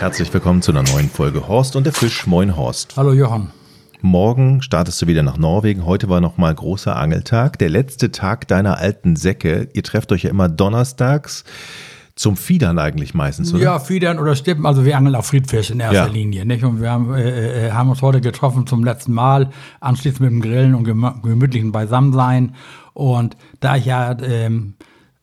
[0.00, 2.26] Herzlich willkommen zu einer neuen Folge Horst und der Fisch.
[2.26, 2.96] Moin Horst.
[2.96, 3.50] Hallo Johann.
[4.00, 5.84] Morgen startest du wieder nach Norwegen.
[5.84, 7.58] Heute war nochmal großer Angeltag.
[7.58, 9.68] Der letzte Tag deiner alten Säcke.
[9.74, 11.44] Ihr trefft euch ja immer donnerstags
[12.16, 13.62] zum Fiedern eigentlich meistens, oder?
[13.62, 14.64] Ja, Fiedern oder Stippen.
[14.64, 16.12] Also wir angeln auf Friedfisch in erster Ja.
[16.12, 16.46] Linie.
[16.46, 16.64] Nicht?
[16.64, 20.40] Und wir haben, äh, äh, haben uns heute getroffen zum letzten Mal, anschließend mit dem
[20.40, 22.54] Grillen und gem- gemütlichen Beisammensein.
[22.94, 24.74] Und da ich ja ähm,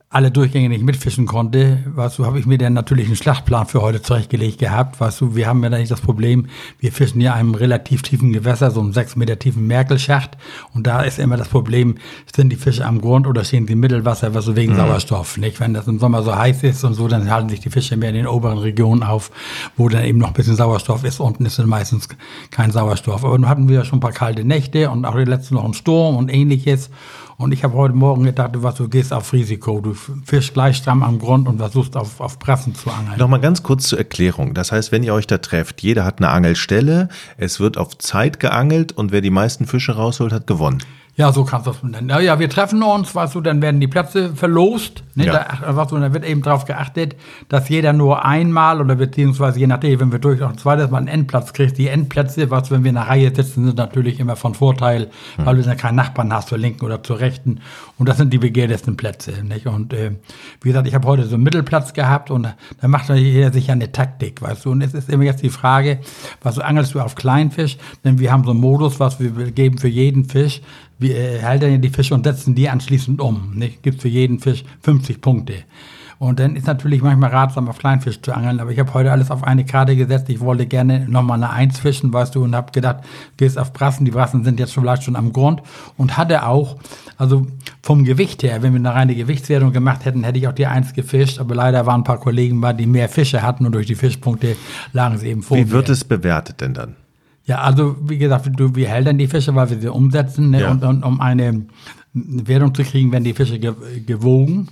[0.10, 3.82] alle Durchgänge nicht mitfischen konnte, weißt du, habe ich mir dann natürlich einen Schlachtplan für
[3.82, 5.02] heute zurechtgelegt gehabt.
[5.02, 6.48] Weißt du, wir haben ja nicht das Problem,
[6.80, 10.38] wir fischen ja einem relativ tiefen Gewässer, so einem sechs Meter tiefen Merkelschacht.
[10.74, 11.96] Und da ist immer das Problem,
[12.34, 15.36] sind die Fische am Grund oder stehen sie im Mittelwasser, was so wegen Sauerstoff.
[15.36, 15.60] Nicht?
[15.60, 18.10] Wenn das im Sommer so heiß ist und so, dann halten sich die Fische mehr
[18.10, 19.30] in den oberen Regionen auf,
[19.76, 21.20] wo dann eben noch ein bisschen Sauerstoff ist.
[21.20, 22.08] Unten ist dann meistens
[22.50, 23.26] kein Sauerstoff.
[23.26, 25.66] Aber nun hatten wir ja schon ein paar kalte Nächte und auch die letzten noch
[25.66, 26.90] einen Sturm und ähnliches.
[27.38, 29.80] Und ich habe heute Morgen gedacht, was du gehst auf Risiko.
[29.80, 29.94] Du
[30.26, 33.18] fischst gleich stramm am Grund und versuchst auf, auf Brassen zu angeln.
[33.18, 34.54] Nochmal ganz kurz zur Erklärung.
[34.54, 38.40] Das heißt, wenn ihr euch da trefft, jeder hat eine Angelstelle, es wird auf Zeit
[38.40, 40.84] geangelt und wer die meisten Fische rausholt, hat gewonnen.
[41.18, 42.10] Ja, so kannst du das nennen.
[42.22, 45.04] Ja, wir treffen uns, weißt du, dann werden die Plätze verlost.
[45.16, 45.26] Ne?
[45.26, 45.48] Ja.
[45.62, 47.16] Da, weißt du, da wird eben darauf geachtet,
[47.50, 51.00] dass jeder nur einmal oder beziehungsweise je nachdem, wenn wir durch noch ein zweites Mal
[51.00, 54.36] einen Endplatz kriegt, die Endplätze, was wenn wir in der Reihe sitzen, sind natürlich immer
[54.36, 57.62] von Vorteil, weil du dann keinen Nachbarn hast zur linken oder zur rechten.
[57.98, 59.44] Und das sind die begehrtesten Plätze.
[59.44, 59.66] Nicht?
[59.66, 60.12] Und äh,
[60.62, 63.74] wie gesagt, ich habe heute so einen Mittelplatz gehabt und da macht jeder sich ja
[63.74, 64.72] eine Taktik, weißt du.
[64.72, 66.00] Und es ist immer jetzt die Frage,
[66.42, 69.80] was du angelst du auf Kleinfisch, denn wir haben so einen Modus, was wir geben
[69.80, 70.62] für jeden Fisch.
[71.00, 73.54] Wir äh, halten ja die Fische und setzen die anschließend um.
[73.56, 73.82] Nicht?
[73.82, 75.56] Gibt für jeden Fisch 50 Punkte.
[76.20, 78.60] Und dann ist natürlich manchmal ratsam, auf Kleinfisch zu angeln.
[78.60, 80.30] Aber ich habe heute alles auf eine Karte gesetzt.
[80.30, 83.04] Ich wollte gerne nochmal eine Eins fischen, weißt du, und habe gedacht,
[83.38, 84.04] gehst auf Brassen.
[84.06, 85.62] Die Brassen sind jetzt vielleicht schon am Grund.
[85.96, 86.78] Und hatte auch,
[87.18, 87.46] also
[87.84, 90.94] vom Gewicht her, wenn wir eine reine Gewichtswertung gemacht hätten, hätte ich auch die Eins
[90.94, 91.40] gefischt.
[91.40, 94.56] Aber leider waren ein paar Kollegen bei, die mehr Fische hatten und durch die Fischpunkte
[94.94, 95.58] lagen sie eben vor.
[95.58, 95.94] Wie wird mir.
[95.94, 96.96] es bewertet denn dann?
[97.46, 100.50] Ja, also wie gesagt, du, wir hältern die Fische, weil wir sie umsetzen.
[100.50, 100.62] Ne?
[100.62, 100.72] Ja.
[100.72, 101.68] Und, und um eine
[102.14, 103.74] Wertung zu kriegen, werden die Fische ge
[104.06, 104.68] gewogen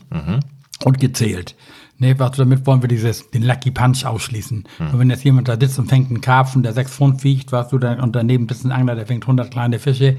[0.83, 1.55] und gezählt.
[1.97, 4.65] Ne, was, damit wollen wir dieses, den Lucky Punch ausschließen.
[4.79, 7.69] Und wenn jetzt jemand da sitzt und fängt einen Karpfen, der sechs Pfund wiegt, was
[7.69, 10.17] du dann, und daneben sitzt ein Angler, der fängt 100 kleine Fische,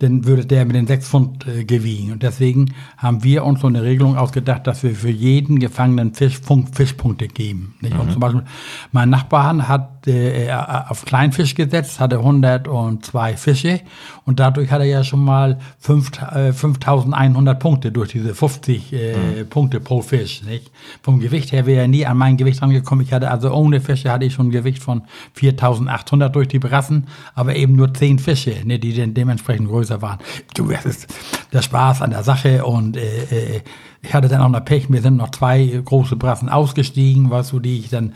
[0.00, 2.12] dann würde der mit den sechs Pfund äh, gewiegen.
[2.12, 6.38] Und deswegen haben wir uns so eine Regelung ausgedacht, dass wir für jeden gefangenen Fisch
[6.38, 7.74] Funk Fischpunkte geben.
[7.80, 7.98] Nicht?
[7.98, 8.44] Und zum Beispiel,
[8.92, 13.80] mein Nachbar hat äh, auf Kleinfisch gesetzt, hatte 102 Fische
[14.24, 19.44] und dadurch hat er ja schon mal fünf, äh, 5100 Punkte durch diese 50 äh,
[19.44, 20.42] Punkte pro Fisch.
[20.42, 20.70] Nicht?
[21.02, 23.04] Vom Gewicht her wäre er nie an mein Gewicht rangekommen.
[23.04, 25.02] Ich hatte also ohne Fische hatte ich schon ein Gewicht von
[25.34, 30.18] 4800 durch die Brassen, aber eben nur 10 Fische, ne, die dann dementsprechend größer waren.
[30.54, 31.14] Du, das ist
[31.52, 33.60] der Spaß an der Sache und äh, äh,
[34.02, 37.60] ich hatte dann auch noch Pech, mir sind noch zwei große Brassen ausgestiegen, weißt du,
[37.60, 38.12] die ich dann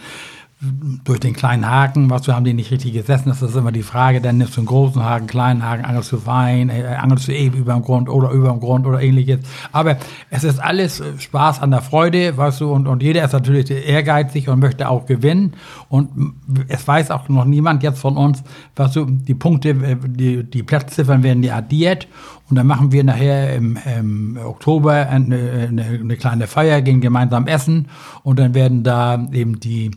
[0.60, 3.84] durch den kleinen Haken, was wir haben die nicht richtig gesessen, das ist immer die
[3.84, 7.32] Frage, dann nimmst du einen großen Haken, kleinen Haken, angelst du fein, äh, angelst du
[7.32, 9.38] eben über dem Grund oder über dem Grund oder ähnliches.
[9.70, 9.98] Aber
[10.30, 13.70] es ist alles äh, Spaß an der Freude, weißt du, und, und jeder ist natürlich
[13.70, 15.52] ehrgeizig und möchte auch gewinnen.
[15.88, 16.34] Und
[16.66, 18.42] es weiß auch noch niemand jetzt von uns,
[18.74, 22.08] was du, die Punkte, äh, die, die Platzziffern werden die addiert
[22.50, 27.46] und dann machen wir nachher im, im Oktober eine, eine, eine kleine Feier, gehen gemeinsam
[27.46, 27.86] essen
[28.24, 29.92] und dann werden da eben die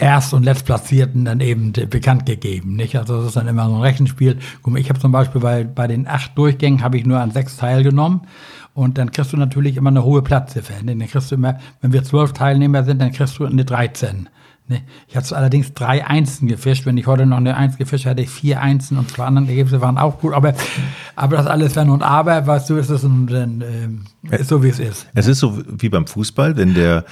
[0.00, 2.74] Erst- und Letztplatzierten dann eben bekannt gegeben.
[2.74, 2.96] Nicht?
[2.96, 4.38] Also das ist dann immer so ein Rechenspiel.
[4.62, 7.30] Guck mal, ich habe zum Beispiel bei, bei den acht Durchgängen habe ich nur an
[7.30, 8.22] sechs teilgenommen.
[8.72, 10.74] Und dann kriegst du natürlich immer eine hohe Platzziffer.
[10.82, 14.28] Dann kriegst du immer, wenn wir zwölf Teilnehmer sind, dann kriegst du eine 13.
[14.70, 14.82] Ne?
[15.08, 16.86] Ich hatte allerdings drei Einsen gefischt.
[16.86, 19.80] Wenn ich heute noch eine Eins gefischt hätte, ich vier Einsen und zwei anderen Ergebnisse
[19.80, 20.32] waren auch gut.
[20.32, 20.54] Aber,
[21.16, 24.62] aber das alles Wenn und Aber, weißt du, ist es ein, ein, ähm, ist so,
[24.62, 25.08] wie es ist.
[25.12, 27.04] Es ist so wie beim Fußball, wenn der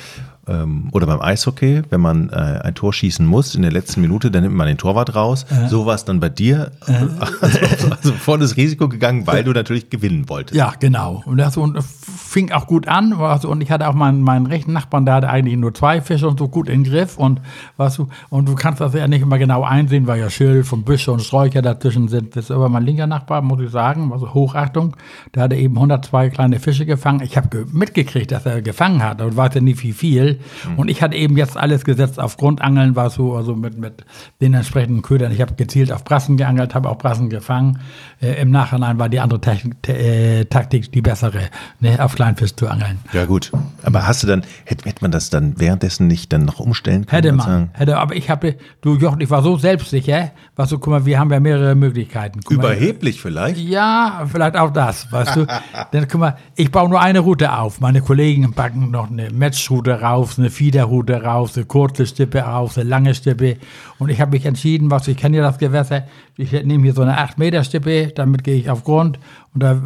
[0.49, 4.31] ähm, oder beim Eishockey, wenn man äh, ein Tor schießen muss in der letzten Minute,
[4.31, 5.47] dann nimmt man den Torwart raus.
[5.69, 6.73] So war es dann bei dir.
[7.41, 10.57] Also, also volles Risiko gegangen, weil du natürlich gewinnen wolltest.
[10.57, 11.23] Ja, genau.
[11.25, 13.11] Und das und fing auch gut an.
[13.11, 16.29] Du, und ich hatte auch meinen, meinen rechten Nachbarn, der hatte eigentlich nur zwei Fische
[16.29, 17.17] und so gut in den Griff.
[17.17, 17.41] Und,
[17.79, 21.13] du, und du kannst das ja nicht immer genau einsehen, weil ja Schilf und Büsche
[21.13, 22.37] und Sträucher dazwischen sind.
[22.37, 24.97] Das ist aber mein linker Nachbar, muss ich sagen, also Hochachtung.
[25.35, 27.21] Der hatte eben 102 kleine Fische gefangen.
[27.23, 30.38] Ich habe ge mitgekriegt, dass er gefangen hat und weiß ja nie wie viel.
[30.77, 34.05] Und ich hatte eben jetzt alles gesetzt auf Grundangeln, war so, also mit, mit
[34.41, 35.33] den entsprechenden Ködern.
[35.33, 37.79] Ich habe gezielt auf Brassen geangelt, habe auch Brassen gefangen.
[38.21, 41.43] Äh, Im Nachhinein war die andere Technik, te- äh, Taktik die bessere,
[41.81, 42.99] ne, auf Kleinfisch zu angeln.
[43.13, 43.53] Ja, gut.
[43.83, 47.23] Aber hast du dann, hätte, hätte man das dann währenddessen nicht dann noch umstellen können?
[47.23, 50.79] Hätte man, sagen, hätte, aber ich habe, du Jochen, ich war so selbstsicher, was du,
[50.79, 52.41] guck mal, wir haben ja mehrere Möglichkeiten.
[52.45, 53.59] Guck mal, Überheblich vielleicht?
[53.59, 55.47] Ja, vielleicht auch das, weißt du.
[55.93, 57.81] Dann guck mal, ich baue nur eine Route auf.
[57.81, 62.79] Meine Kollegen packen noch eine Matchroute rauf, raus, eine Fiederhute raus, eine kurze Stippe raus,
[62.79, 63.57] eine lange Stippe.
[63.99, 66.05] Und ich habe mich entschieden, was ich kenne ja das Gewässer,
[66.37, 69.19] ich nehme hier so eine 8 Meter Stippe, damit gehe ich auf Grund
[69.55, 69.83] und da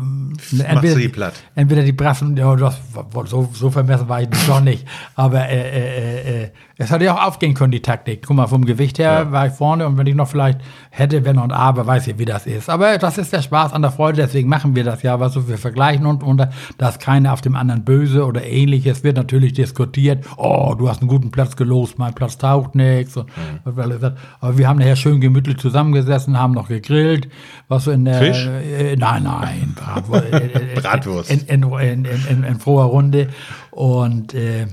[0.66, 1.34] entweder, die platt.
[1.54, 2.78] entweder die Brassen, ja, das,
[3.26, 4.86] so, so vermessen war ich doch nicht.
[5.14, 8.24] Aber äh, äh, äh, es hätte ja auch aufgehen können, die Taktik.
[8.26, 9.32] Guck mal, vom Gewicht her ja.
[9.32, 10.60] war ich vorne und wenn ich noch vielleicht
[10.94, 12.68] hätte, wenn und aber, weiß ich, wie das ist.
[12.68, 15.48] Aber das ist der Spaß an der Freude, deswegen machen wir das ja, was so
[15.48, 16.46] wir vergleichen und, und
[16.76, 20.26] dass keiner auf dem anderen böse oder ähnliches wird natürlich diskutiert.
[20.36, 23.16] Oh, du hast einen guten Platz gelost, mein Platz taucht nichts.
[23.16, 23.24] Mhm.
[23.64, 27.28] Aber wir haben nachher schön gemütlich zusammengesessen, haben noch gegrillt,
[27.68, 28.18] was so in der.
[28.18, 28.46] Fisch?
[28.46, 29.74] Äh, nein, nein,
[30.74, 31.30] Bratwurst.
[31.48, 33.28] In, in, in, in froher Runde.
[33.70, 34.34] Und.
[34.34, 34.66] Äh,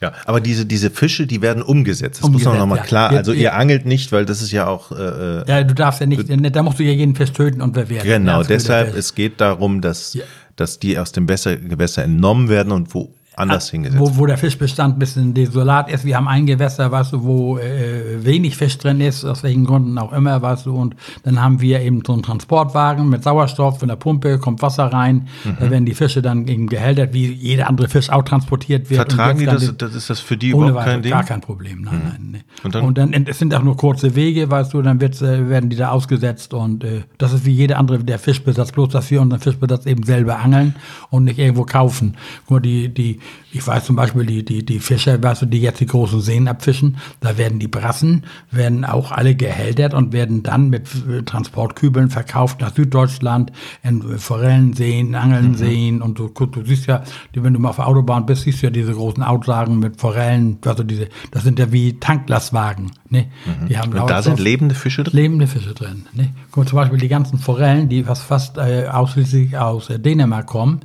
[0.00, 2.20] ja, aber diese, diese Fische, die werden umgesetzt.
[2.20, 2.84] Das umgesetzt, muss man nochmal ja.
[2.84, 3.10] klar.
[3.10, 4.92] Also ihr angelt nicht, weil das ist ja auch.
[4.92, 8.08] Äh, ja, du darfst ja nicht, da musst du ja jeden Fisch töten und bewerten.
[8.08, 10.24] Genau, deshalb, es geht darum, dass, ja.
[10.56, 14.00] dass die aus dem Gewässer entnommen werden und wo anders hingesetzt.
[14.00, 16.04] Wo, wo der Fischbestand ein bisschen desolat ist.
[16.04, 19.98] Wir haben ein Gewässer, weißt du, wo äh, wenig Fisch drin ist, aus welchen Gründen
[19.98, 20.76] auch immer, weißt du.
[20.76, 24.86] Und dann haben wir eben so einen Transportwagen mit Sauerstoff von der Pumpe, kommt Wasser
[24.86, 25.28] rein.
[25.44, 25.56] Mhm.
[25.58, 29.12] Da werden die Fische dann eben gehältert, wie jeder andere Fisch auch transportiert wird.
[29.12, 29.94] Vertragen die das, das?
[29.94, 31.12] Ist das für die überhaupt Weise, kein Ding?
[31.12, 32.00] Gar kein Problem, nein, mhm.
[32.04, 32.28] nein.
[32.32, 32.40] Nee.
[32.62, 35.48] Und, dann, und dann, es sind auch nur kurze Wege, weißt du, dann wird, äh,
[35.48, 39.10] werden die da ausgesetzt und äh, das ist wie jeder andere, der Fischbesatz, bloß dass
[39.10, 40.74] wir unseren Fischbesatz eben selber angeln
[41.10, 42.16] und nicht irgendwo kaufen.
[42.48, 43.20] Nur die, die
[43.52, 46.46] ich weiß zum Beispiel, die, die, die Fischer, weißt du, die jetzt die großen Seen
[46.46, 52.10] abfischen, da werden die Brassen, werden auch alle gehältert und werden dann mit äh, Transportkübeln
[52.10, 53.50] verkauft nach Süddeutschland,
[53.82, 56.02] in Forellenseen, Angelseen mhm.
[56.02, 57.02] und du, du siehst ja,
[57.34, 60.58] wenn du mal auf der Autobahn bist, siehst du ja diese großen Autowagen mit Forellen,
[60.64, 62.92] also diese, das sind ja wie Tanklastwagen.
[63.08, 63.26] Ne?
[63.46, 63.66] Mhm.
[63.66, 65.16] Die haben und da sind lebende Fische drin?
[65.16, 66.06] Lebende Fische drin.
[66.12, 66.30] Ne?
[66.52, 70.80] Guck, zum Beispiel die ganzen Forellen, die fast, fast äh, ausschließlich aus äh, Dänemark kommen,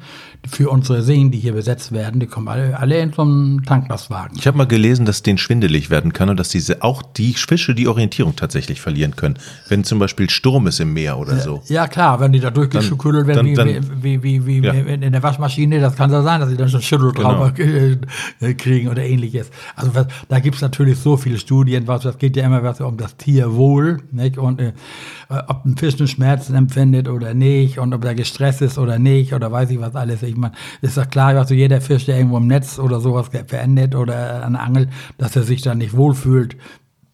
[0.47, 4.37] für unsere Seen, die hier besetzt werden, die kommen alle, alle in so einem Tanklastwagen.
[4.37, 7.73] Ich habe mal gelesen, dass denen schwindelig werden kann und dass diese auch die Fische
[7.73, 9.37] die Orientierung tatsächlich verlieren können,
[9.67, 11.63] wenn zum Beispiel Sturm ist im Meer oder so.
[11.67, 14.73] Ja, klar, wenn die da durchgeschüttelt werden, dann, dann, wie, wie, wie, wie ja.
[14.73, 17.97] in der Waschmaschine, das kann ja sein, dass sie dann schon Schütteltrauma genau.
[18.41, 19.49] Äh, kriegen oder ähnliches.
[19.75, 22.81] Also was, da gibt es natürlich so viele Studien, was, das geht ja immer was
[22.81, 24.37] um das Tierwohl nicht?
[24.37, 24.73] und äh,
[25.47, 29.33] ob ein Fisch einen Schmerzen empfindet oder nicht und ob er gestresst ist oder nicht
[29.33, 30.21] oder weiß ich was alles.
[30.21, 33.29] Ich ich meine, ist doch klar, also jeder Fisch, der irgendwo im Netz oder sowas
[33.29, 36.57] verendet oder an Angel, dass er sich da nicht wohlfühlt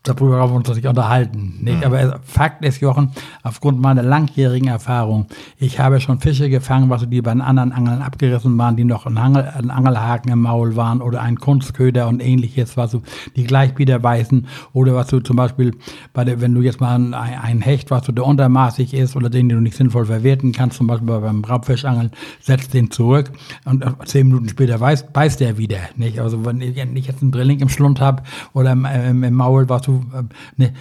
[0.04, 1.60] darüber haben wir uns nicht unterhalten.
[1.62, 1.78] Nicht?
[1.78, 1.84] Mhm.
[1.84, 3.12] Aber Fakt ist, Jochen,
[3.44, 5.28] aufgrund meiner langjährigen Erfahrung,
[5.58, 9.06] ich habe schon Fische gefangen, was die bei den anderen Angeln abgerissen waren, die noch
[9.06, 13.02] ein, Angel, Angelhaken im Maul waren oder ein Kunstköder und ähnliches, was du,
[13.36, 15.76] die gleich wieder weißen oder was du zum Beispiel
[16.14, 19.30] bei der, wenn du jetzt mal ein, ein Hecht, was du der untermaßig ist oder
[19.30, 23.32] den, den du nicht sinnvoll verwerten kannst, zum Beispiel beim Raubfischangeln, setzt den zurück
[23.66, 25.78] und zehn Minuten später beißt, beißt der wieder.
[25.96, 26.20] Nicht?
[26.20, 28.24] Also wenn ich jetzt einen Drilling im Schlund habe
[28.54, 30.24] oder im, im, im Maul, was du du, äh,
[30.58, 30.74] ne,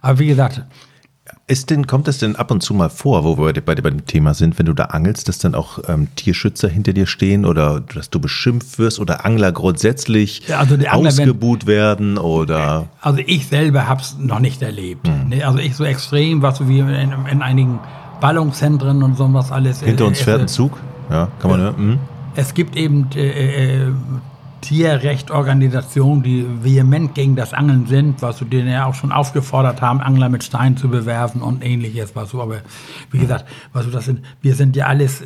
[0.00, 0.62] aber wie gesagt.
[1.46, 4.04] Ist denn, kommt es denn ab und zu mal vor, wo wir bei, bei dem
[4.04, 7.80] Thema sind, wenn du da angelst, dass dann auch ähm, Tierschützer hinter dir stehen oder
[7.80, 12.88] dass du beschimpft wirst oder Angler grundsätzlich ja, also ausgebuht werden oder?
[13.00, 15.06] Also ich selber habe es noch nicht erlebt.
[15.06, 15.28] Hm.
[15.28, 15.44] Ne?
[15.44, 17.78] Also ich so extrem, was so wie in, in einigen
[18.20, 19.82] Ballungszentren und so was alles.
[19.82, 20.78] Hinter uns äh, fährt ein Zug,
[21.10, 21.76] ja, kann man hören.
[21.76, 21.98] Hm.
[22.36, 23.92] Es gibt eben äh, äh,
[24.60, 30.00] Tierrechtorganisationen, die vehement gegen das Angeln sind, was du denen ja auch schon aufgefordert haben,
[30.00, 32.58] Angler mit Steinen zu bewerfen und ähnliches, was du, aber
[33.10, 35.22] wie gesagt, was du, das sind, wir sind ja alles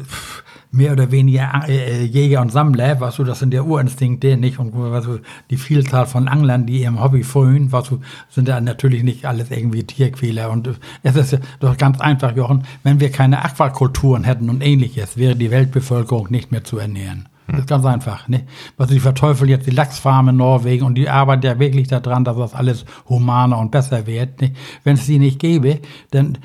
[0.75, 4.59] mehr oder weniger äh, Jäger und Sammler, was du, das sind ja Urinstinkte, nicht?
[4.59, 8.61] Und was du, die Vielzahl von Anglern, die ihrem Hobby frönen, was du, sind ja
[8.61, 10.51] natürlich nicht alles irgendwie Tierquäler.
[10.51, 10.69] Und
[11.03, 15.37] es ist ja doch ganz einfach, Jochen, wenn wir keine Aquakulturen hätten und ähnliches, wäre
[15.37, 17.29] die Weltbevölkerung nicht mehr zu ernähren.
[17.55, 18.29] Das ist ganz einfach.
[18.29, 18.45] Ne?
[18.77, 22.37] Also die verteufeln jetzt die Lachsfarm in Norwegen und die arbeiten ja wirklich daran, dass
[22.37, 24.41] das alles humaner und besser wird.
[24.41, 24.53] Ne?
[24.83, 25.81] Wenn es die nicht gäbe,
[26.11, 26.39] dann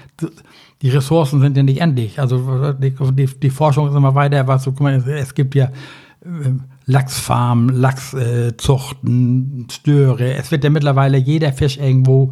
[0.82, 2.20] die Ressourcen sind ja nicht endlich.
[2.20, 4.48] Also die, die, Forschung ist immer weiter.
[4.48, 6.51] Was, guck mal, es gibt ja äh,
[6.86, 10.34] Lachsfarmen, Lachszuchten, äh, Störe.
[10.36, 12.32] Es wird ja mittlerweile jeder Fisch irgendwo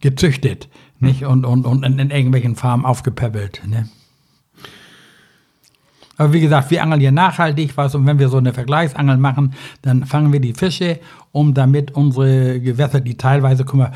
[0.00, 0.68] gezüchtet
[1.04, 1.24] nicht?
[1.24, 3.62] Und, und, und in, in irgendwelchen Farmen aufgepäppelt.
[3.66, 3.88] Ne?
[6.16, 9.54] Aber wie gesagt, wir angeln hier nachhaltig, was, und wenn wir so eine Vergleichsangel machen,
[9.82, 11.00] dann fangen wir die Fische,
[11.32, 13.92] um damit unsere Gewässer, die teilweise, guck mal,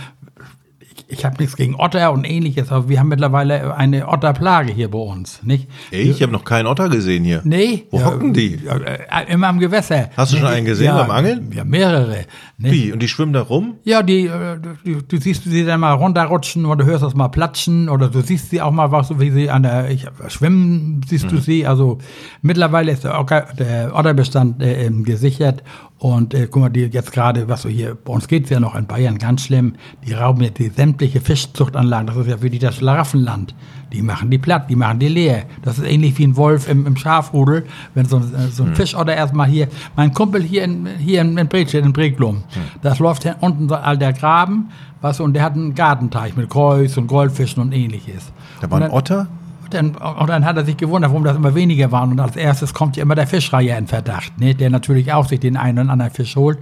[1.09, 4.99] ich habe nichts gegen Otter und ähnliches, aber wir haben mittlerweile eine Otterplage hier bei
[4.99, 5.69] uns, nicht?
[5.90, 7.40] Ey, ich habe noch keinen Otter gesehen hier.
[7.45, 7.85] Nee.
[7.90, 8.55] Wo ja, hocken die?
[8.55, 10.11] Äh, immer am Gewässer.
[10.17, 11.52] Hast du schon einen gesehen ja, beim Angeln?
[11.55, 12.25] Ja, mehrere.
[12.59, 12.73] Ne?
[12.73, 12.93] Wie?
[12.93, 13.76] Und die schwimmen da rum?
[13.85, 17.28] Ja, die, äh, du, du siehst sie dann mal runterrutschen oder du hörst das mal
[17.28, 21.26] platschen oder du siehst sie auch mal, was, wie sie an der ich, Schwimmen siehst
[21.26, 21.28] Mhm.
[21.28, 21.67] du sie.
[21.67, 21.99] Also
[22.43, 25.62] mittlerweile ist der, Ocker, der Otterbestand äh, ähm, gesichert
[25.99, 28.75] und äh, guck mal, die jetzt gerade, was so hier, bei uns geht's ja noch
[28.76, 29.75] in Bayern ganz schlimm,
[30.07, 33.54] die rauben jetzt die sämtliche Fischzuchtanlagen, das ist ja für die das Schlaraffenland.
[33.92, 35.45] Die machen die platt, die machen die leer.
[35.62, 37.64] Das ist ähnlich wie ein Wolf im, im Schafrudel,
[37.95, 41.37] wenn so, ein- äh, so ein Fischotter erstmal hier, mein Kumpel hier in, hier in,
[41.38, 42.42] in Bredstedt, in Breglum,
[42.83, 44.68] das läuft hier unten so all der Graben,
[45.00, 48.33] was, und der hat einen Gartenteich mit Kreuz und Goldfischen und ähnliches.
[48.61, 49.26] Da war ein Otter?
[49.71, 52.11] dann, und dann hat er sich gewundert, warum das immer weniger waren.
[52.12, 54.54] Und als erstes kommt ja immer der Fischreiher in Verdacht, ne?
[54.54, 56.59] der natürlich auch sich den einen oder anderen Fisch holt.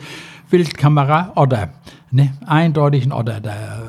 [0.50, 1.70] Wildkamera, Otter.
[2.10, 2.32] Ne?
[2.46, 3.40] Eindeutig ein Otter.
[3.40, 3.82] Da,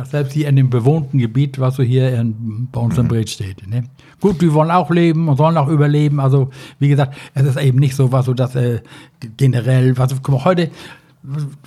[0.00, 3.30] auch selbst hier in dem bewohnten Gebiet, was so hier in, bei uns im Bret
[3.30, 3.66] steht.
[3.68, 3.84] Ne?
[4.20, 6.20] Gut, die wollen auch leben und sollen auch überleben.
[6.20, 8.80] Also, wie gesagt, es ist eben nicht so, was so das äh,
[9.36, 10.70] generell, was, guck mal, heute,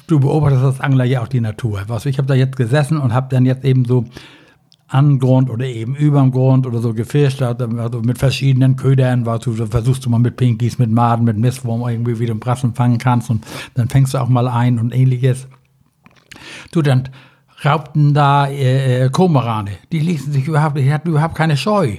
[0.08, 1.84] du beobachtest als Angler ja auch die Natur.
[1.88, 4.06] Was, ich habe da jetzt gesessen und habe dann jetzt eben so
[4.92, 9.54] an Grund oder eben überm Grund oder so gefischt, also mit verschiedenen Ködern, was du,
[9.54, 12.98] versuchst du mal mit Pinkies, mit Maden, mit Mistwurm irgendwie wie du einen Brassen fangen
[12.98, 15.48] kannst und dann fängst du auch mal ein und ähnliches.
[16.72, 17.08] Du, dann
[17.64, 21.98] raubten da äh, äh, Kormorane, die ließen sich überhaupt, die hatten überhaupt keine Scheu,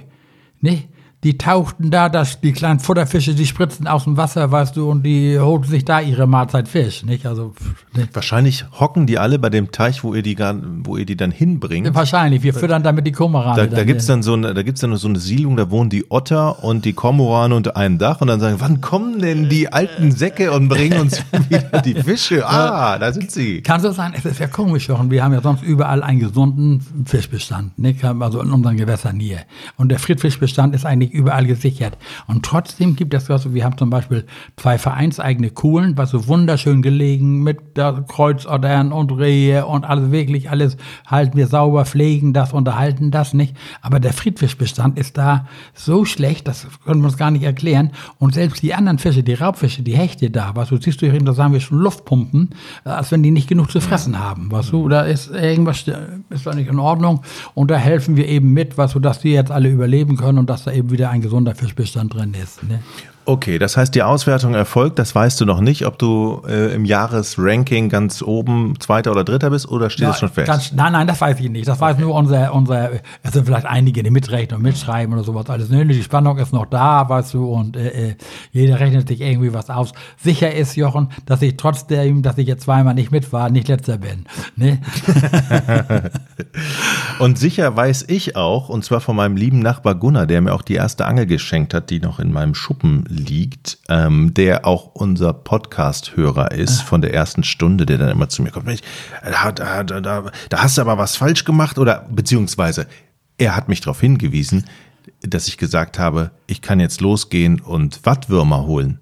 [0.60, 0.84] ne?
[1.24, 5.04] Die tauchten da, das, die kleinen Futterfische, die spritzen aus dem Wasser, weißt du, und
[5.04, 7.26] die holten sich da ihre Mahlzeit Fisch, nicht?
[7.26, 7.54] Also,
[7.94, 8.08] ne?
[8.12, 11.30] Wahrscheinlich hocken die alle bei dem Teich, wo ihr die, gar- wo ihr die dann
[11.30, 11.94] hinbringt.
[11.94, 13.68] Wahrscheinlich, wir füttern damit die Kormorane.
[13.68, 15.90] Da, da gibt's äh, dann so eine, da gibt's dann so eine Siedlung, da wohnen
[15.90, 19.72] die Otter und die Kormorane unter einem Dach und dann sagen, wann kommen denn die
[19.72, 22.44] alten Säcke und bringen uns wieder die Fische?
[22.48, 23.62] Ah, da sind sie.
[23.62, 25.08] Kann so sein, es ist ja komisch, Jochen.
[25.12, 28.04] Wir haben ja sonst überall einen gesunden Fischbestand, nicht?
[28.04, 29.38] also in unseren Gewässern hier.
[29.76, 31.96] Und der Friedfischbestand ist eigentlich überall gesichert.
[32.26, 34.24] Und trotzdem gibt es, also wir haben zum Beispiel
[34.56, 40.50] zwei vereinseigene Kuhlen, was so wunderschön gelegen mit der Kreuzottern und Rehe und alles wirklich
[40.50, 40.76] alles
[41.06, 43.56] halten wir sauber, pflegen das, unterhalten das nicht.
[43.80, 47.90] Aber der Friedfischbestand ist da so schlecht, das können wir uns gar nicht erklären.
[48.18, 51.32] Und selbst die anderen Fische, die Raubfische, die Hechte da, was du siehst, du, da
[51.32, 52.50] sagen wir schon Luftpumpen,
[52.84, 55.96] äh, als wenn die nicht genug zu fressen haben, weißt du, da ist irgendwas äh,
[56.30, 57.22] ist da nicht in Ordnung
[57.54, 60.48] und da helfen wir eben mit, weißt du, dass die jetzt alle überleben können und
[60.50, 62.62] dass da eben wieder ein gesunder Fischbestand drin ist.
[62.62, 62.82] Ne?
[63.24, 66.84] Okay, das heißt, die Auswertung erfolgt, das weißt du noch nicht, ob du äh, im
[66.84, 70.48] Jahresranking ganz oben Zweiter oder Dritter bist oder steht das schon fest?
[70.48, 71.68] Ganz, nein, nein, das weiß ich nicht.
[71.68, 72.90] Das weiß nur unser, unser,
[73.22, 75.68] es sind vielleicht einige, die mitrechnen und mitschreiben oder sowas alles.
[75.68, 78.14] Nee, die Spannung ist noch da, weißt du, und äh, äh,
[78.50, 79.92] jeder rechnet sich irgendwie was aus.
[80.16, 83.98] Sicher ist, Jochen, dass ich trotzdem, dass ich jetzt zweimal nicht mit war, nicht letzter
[83.98, 84.24] bin.
[84.56, 84.80] Ne?
[87.18, 90.62] Und sicher weiß ich auch, und zwar von meinem lieben Nachbar Gunnar, der mir auch
[90.62, 95.32] die erste Angel geschenkt hat, die noch in meinem Schuppen liegt, ähm, der auch unser
[95.32, 98.68] Podcast-Hörer ist von der ersten Stunde, der dann immer zu mir kommt.
[99.22, 102.86] Da, da, da, da, da hast du aber was falsch gemacht oder beziehungsweise
[103.38, 104.64] er hat mich darauf hingewiesen,
[105.20, 109.00] dass ich gesagt habe, ich kann jetzt losgehen und Wattwürmer holen.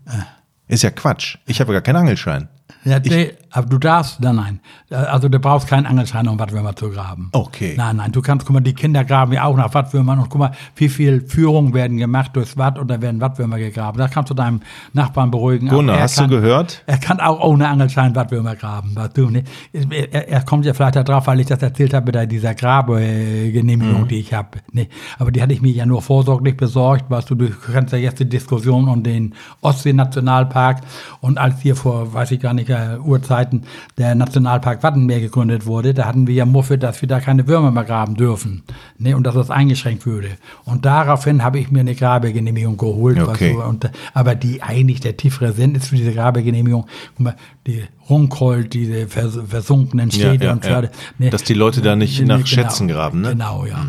[0.69, 1.39] Ist ja Quatsch.
[1.47, 2.49] Ich habe gar keinen Angelschein.
[2.85, 4.61] Ja, nee, aber du darfst, nein, nein.
[4.91, 7.31] Also du brauchst keinen Angelschein, um Wattwürmer zu graben.
[7.33, 7.75] Okay.
[7.77, 10.39] Nein, nein, du kannst, guck mal, die Kinder graben ja auch nach Wattwürmern und guck
[10.39, 13.99] mal, wie viel Führungen werden gemacht durchs Watt und da werden Wattwürmer gegraben.
[13.99, 14.61] Das kannst du deinem
[14.93, 15.69] Nachbarn beruhigen.
[15.69, 16.83] Gunnar, er hast kann, du gehört?
[16.87, 19.45] Er kann auch ohne Angelschein Wattwürmer graben, weißt du, ne?
[19.73, 24.21] er, er kommt ja vielleicht darauf, weil ich das erzählt habe mit dieser Grabegenehmigung, die
[24.21, 24.59] ich habe.
[24.73, 24.89] Ne?
[25.19, 28.21] Aber die hatte ich mir ja nur vorsorglich besorgt, weißt du, du kannst ja jetzt
[28.21, 30.83] die Diskussion um den Ostsee-Nationalpark
[31.21, 33.65] und als hier vor, weiß ich gar nicht, äh, Urzeiten
[33.99, 37.71] der Nationalpark Wattenmeer gegründet wurde, da hatten wir ja Muffe, dass wir da keine Würmer
[37.71, 38.63] mehr graben dürfen
[38.99, 39.17] ne?
[39.17, 40.31] und dass das eingeschränkt würde.
[40.65, 43.21] Und daraufhin habe ich mir eine Grabegenehmigung geholt.
[43.21, 43.53] Okay.
[43.53, 46.87] du, und, aber die eigentlich der tiefere Sinn ist für diese Grabegenehmigung,
[47.17, 47.37] guck mal,
[47.67, 50.71] die Runkhold, diese vers versunkenen Städte ja, und ja.
[50.71, 51.31] Förde, ne?
[51.31, 53.31] Dass die Leute da nicht nach Schätzen graben, ne?
[53.31, 53.87] Genau, ja.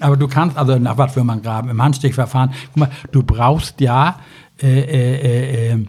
[0.00, 1.68] Aber du kannst also nach was will man graben?
[1.68, 4.18] Im Handstichverfahren, guck mal, du brauchst ja
[4.60, 5.86] äh, äh, äh,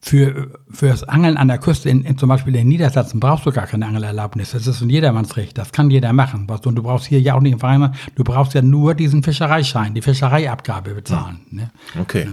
[0.00, 3.52] für, für das Angeln an der Küste, in, in, zum Beispiel in Niedersachsen, brauchst du
[3.52, 4.52] gar keine Angelerlaubnis.
[4.52, 5.58] Das ist ein Jedermannsrecht.
[5.58, 6.44] Das kann jeder machen.
[6.48, 9.22] Was, und du brauchst hier ja auch nicht im Verein, du brauchst ja nur diesen
[9.22, 11.40] Fischereischein, die Fischereiabgabe bezahlen.
[11.50, 11.70] Ne?
[12.00, 12.28] Okay.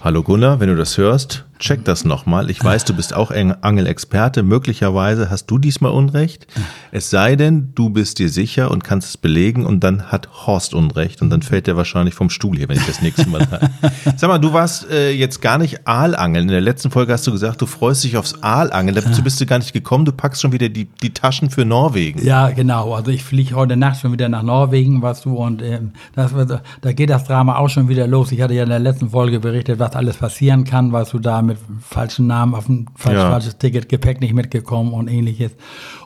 [0.00, 2.50] Hallo Gunnar, wenn du das hörst, check das nochmal.
[2.50, 4.42] Ich weiß, du bist auch Angelexperte.
[4.42, 6.46] Möglicherweise hast du diesmal Unrecht.
[6.90, 10.74] Es sei denn, du bist dir sicher und kannst es belegen und dann hat Horst
[10.74, 13.70] Unrecht und dann fällt der wahrscheinlich vom Stuhl hier, wenn ich das nächste Mal sage.
[14.16, 16.44] Sag mal, du warst äh, jetzt gar nicht Aalangeln.
[16.44, 18.94] In der letzten Folge hast du gesagt, du freust dich aufs Aalangeln.
[18.94, 20.04] Dazu bist du gar nicht gekommen.
[20.04, 22.24] Du packst schon wieder die, die Taschen für Norwegen.
[22.24, 22.94] Ja, genau.
[22.94, 26.32] Also ich fliege heute Nacht schon wieder nach Norwegen, was du, und ähm, das,
[26.80, 28.32] da geht das Drama auch schon wieder los.
[28.32, 31.42] Ich hatte ja in der letzten Folge berichtet, was alles passieren kann, was du da
[31.50, 33.30] mit falschen Namen auf ein falsch, ja.
[33.30, 35.52] falsches Ticket, Gepäck nicht mitgekommen und ähnliches.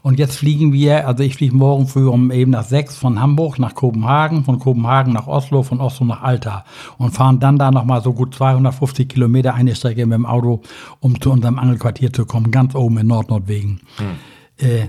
[0.02, 3.58] Und jetzt fliegen wir, also ich fliege morgen früh um eben nach sechs von Hamburg
[3.58, 6.64] nach Kopenhagen, von Kopenhagen nach Oslo, von Oslo nach Alta
[6.98, 10.62] und fahren dann da nochmal so gut 250 Kilometer eine Strecke mit dem Auto,
[11.00, 13.80] um zu unserem Angelquartier zu kommen, ganz oben in Nordnordwegen.
[13.96, 14.66] Hm.
[14.66, 14.88] Äh,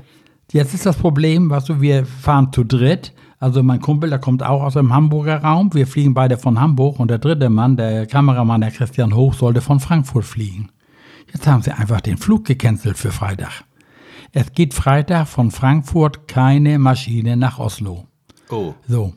[0.52, 3.14] jetzt ist das Problem, was du, wir fahren zu dritt.
[3.39, 5.74] Also mein Kumpel, der kommt auch aus dem Hamburger Raum.
[5.74, 9.62] Wir fliegen beide von Hamburg und der dritte Mann, der Kameramann, der Christian Hoch, sollte
[9.62, 10.70] von Frankfurt fliegen.
[11.34, 13.63] Jetzt haben sie einfach den Flug gecancelt für Freitag.
[14.32, 18.06] Es geht Freitag von Frankfurt keine Maschine nach Oslo.
[18.50, 18.74] Oh.
[18.88, 19.13] So.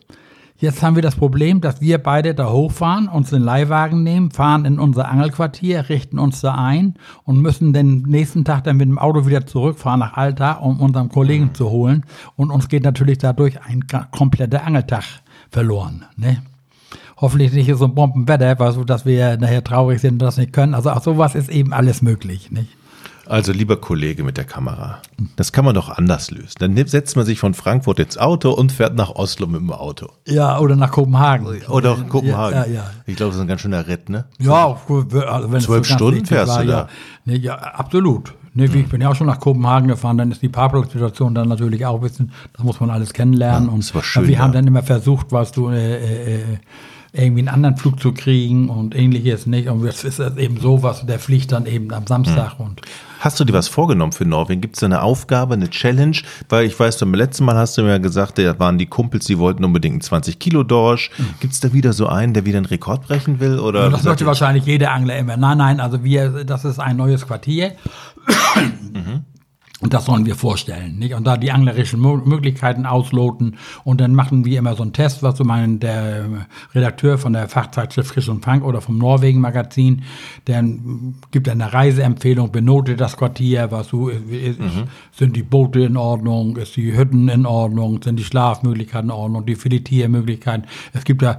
[0.61, 4.65] Jetzt haben wir das Problem, dass wir beide da hochfahren, uns den Leihwagen nehmen, fahren
[4.65, 8.99] in unser Angelquartier, richten uns da ein und müssen den nächsten Tag dann mit dem
[8.99, 12.05] Auto wieder zurückfahren nach Alta, um unseren Kollegen zu holen.
[12.35, 15.05] Und uns geht natürlich dadurch ein kompletter Angeltag
[15.49, 16.05] verloren.
[16.17, 16.43] Ne?
[17.19, 20.75] Hoffentlich nicht so ein Bombenwetter, dass wir nachher traurig sind und das nicht können.
[20.75, 22.51] Also auch sowas ist eben alles möglich.
[22.51, 22.77] Nicht?
[23.29, 25.03] Also lieber Kollege mit der Kamera,
[25.37, 26.55] das kann man doch anders lösen.
[26.61, 30.09] Dann setzt man sich von Frankfurt ins Auto und fährt nach Oslo mit dem Auto.
[30.27, 31.47] Ja, oder nach Kopenhagen.
[31.69, 32.57] Oder nach Kopenhagen.
[32.57, 34.25] Ja, ja, Ich glaube, das ist ein ganz schöner Ritt, ne?
[34.39, 36.79] Ja, also wenn Zwölf so Stunden fährst war, du da?
[36.79, 36.89] Ja,
[37.27, 38.33] nee, ja absolut.
[38.55, 38.81] Nee, hm.
[38.81, 41.97] Ich bin ja auch schon nach Kopenhagen gefahren, dann ist die Parkplatzsituation dann natürlich auch
[41.97, 43.69] ein bisschen, das muss man alles kennenlernen.
[43.69, 46.59] Ja, das war schön, wir haben dann immer versucht, was du, äh, äh, äh
[47.13, 49.69] irgendwie einen anderen Flug zu kriegen und ähnliches nicht.
[49.69, 52.59] Und jetzt ist es eben so, was der fliegt dann eben am Samstag.
[52.59, 52.67] Hm.
[52.67, 52.83] Und
[53.21, 54.61] Hast du dir was vorgenommen für Norwegen?
[54.61, 56.17] Gibt es eine Aufgabe, eine Challenge?
[56.49, 59.39] Weil ich weiß, beim letzten Mal hast du mir gesagt, da waren die Kumpels, die
[59.39, 61.11] wollten unbedingt einen 20 Kilo Dorsch.
[61.19, 61.35] Mhm.
[61.41, 63.59] Gibt es da wieder so einen, der wieder einen Rekord brechen will?
[63.59, 65.37] Oder ja, das möchte wahrscheinlich jeder Angler immer.
[65.37, 67.73] Nein, nein, also wir, das ist ein neues Quartier.
[68.93, 69.25] Mhm.
[69.81, 71.15] Und das sollen wir vorstellen, nicht?
[71.15, 73.57] Und da die anglerischen Möglichkeiten ausloten.
[73.85, 77.49] Und dann machen wir immer so einen Test, was so mein, der Redakteur von der
[77.49, 80.03] Fachzeitschrift Frisch und Fang oder vom Norwegen Magazin,
[80.49, 80.65] der
[81.31, 84.89] gibt eine Reiseempfehlung, benotet das Quartier, was so, ist, mhm.
[85.13, 89.47] sind die Boote in Ordnung, ist die Hütten in Ordnung, sind die Schlafmöglichkeiten in Ordnung,
[89.47, 90.67] die Filetiermöglichkeiten.
[90.93, 91.39] Es gibt da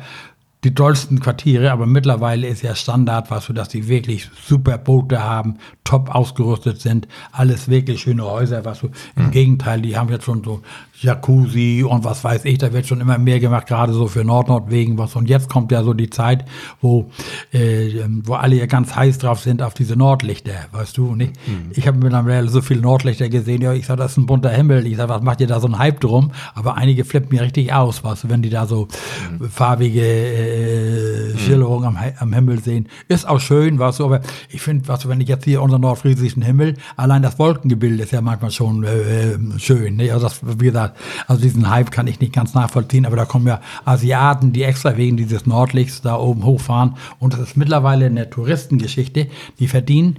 [0.65, 5.23] die tollsten Quartiere, aber mittlerweile ist ja Standard, was so, dass die wirklich super Boote
[5.23, 9.31] haben, top ausgerüstet sind, alles wirklich schöne Häuser, was so, im mhm.
[9.31, 10.61] Gegenteil, die haben jetzt schon so
[11.01, 14.97] Jacuzzi und was weiß ich, da wird schon immer mehr gemacht, gerade so für Nord-Nordwegen
[14.97, 15.15] was.
[15.15, 16.43] Und jetzt kommt ja so die Zeit,
[16.81, 17.09] wo,
[17.51, 21.35] äh, wo alle ja ganz heiß drauf sind auf diese Nordlichter, weißt du, nicht?
[21.47, 21.71] Mhm.
[21.71, 24.85] Ich habe mittlerweile so viele Nordlichter gesehen, ja, ich sag, das ist ein bunter Himmel.
[24.85, 26.31] Ich sag, was macht ihr da so ein Hype drum?
[26.53, 28.89] Aber einige flippen mir richtig aus, weißt du, wenn die da so
[29.39, 29.49] mhm.
[29.49, 30.48] farbige äh,
[31.37, 32.87] Schilderungen am, am Himmel sehen.
[33.07, 35.81] Ist auch schön, weißt du, aber ich finde, weißt du, wenn ich jetzt hier unseren
[35.81, 40.13] nordfriesischen Himmel, allein das Wolkengebilde ist ja manchmal schon äh, schön, nicht?
[40.13, 43.47] Also das, wie gesagt, also diesen Hype kann ich nicht ganz nachvollziehen, aber da kommen
[43.47, 46.95] ja Asiaten, die extra wegen dieses Nordlichts da oben hochfahren.
[47.19, 49.27] Und das ist mittlerweile eine Touristengeschichte.
[49.59, 50.17] Die verdienen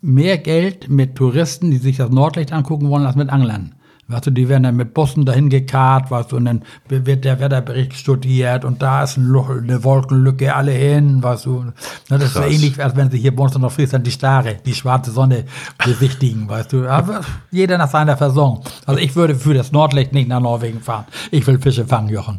[0.00, 3.74] mehr Geld mit Touristen, die sich das Nordlicht angucken wollen, als mit Anglern.
[4.08, 7.40] Weißt du, die werden dann mit Bussen dahin gekarrt, weißt du, und dann wird der
[7.40, 11.72] Wetterbericht studiert und da ist eine Wolkenlücke, alle hin, weißt du.
[12.08, 14.74] Das ist so ähnlich, als wenn sie hier bei uns noch Friesland die Starre, die
[14.74, 15.46] schwarze Sonne
[15.84, 16.88] besichtigen, weißt du.
[16.88, 18.62] Aber jeder nach seiner Versorgung.
[18.84, 21.06] Also ich würde für das Nordlicht nicht nach Norwegen fahren.
[21.32, 22.38] Ich will Fische fangen, Jochen.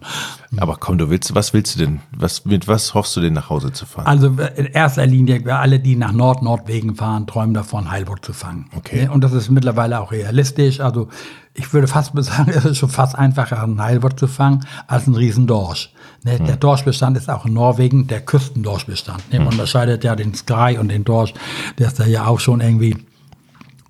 [0.55, 1.99] Aber komm, du willst, was willst du denn?
[2.15, 4.07] Was, mit was hoffst du denn nach Hause zu fahren?
[4.07, 8.69] Also in erster Linie, alle, die nach Nord-Nordwegen fahren, träumen davon, Heilbutt zu fangen.
[8.77, 9.09] Okay.
[9.11, 10.79] Und das ist mittlerweile auch realistisch.
[10.79, 11.09] Also
[11.57, 15.15] ich würde fast sagen, es ist schon fast einfacher, einen Heilbutt zu fangen, als einen
[15.15, 15.91] Riesendorsch.
[16.23, 16.39] Ne?
[16.39, 16.45] Hm.
[16.45, 19.31] Der Dorschbestand ist auch in Norwegen der Küstendorschbestand.
[19.31, 19.39] Ne?
[19.39, 19.53] Man hm.
[19.53, 21.33] unterscheidet ja den Sky und den Dorsch,
[21.77, 22.95] der ist da ja auch schon irgendwie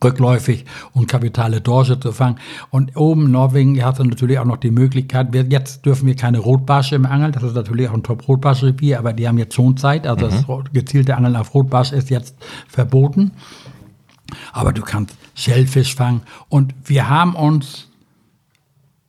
[0.03, 2.37] rückläufig und kapitale Dorsche zu fangen.
[2.69, 6.15] Und oben in Norwegen hat man natürlich auch noch die Möglichkeit, wir, jetzt dürfen wir
[6.15, 9.75] keine Rotbarsche im Angeln, das ist natürlich auch ein Top-Rotbarsch-Revier, aber die haben jetzt schon
[9.75, 10.45] Zeit, also mhm.
[10.47, 12.35] das gezielte Angeln auf Rotbarsch ist jetzt
[12.67, 13.31] verboten.
[14.51, 16.23] Aber du kannst Schellfisch fangen.
[16.49, 17.87] Und wir haben uns